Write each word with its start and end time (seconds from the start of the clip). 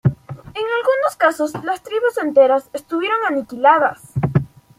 En 0.03 0.65
algunos 0.77 1.15
casos, 1.15 1.51
las 1.63 1.83
tribus 1.83 2.17
enteras 2.17 2.67
estuvieron 2.73 3.19
aniquiladas. 3.29 4.01